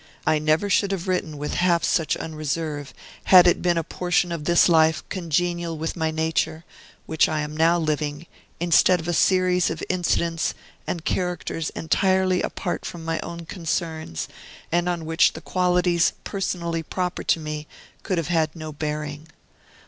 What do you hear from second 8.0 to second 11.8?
now, instead of a series of incidents and characters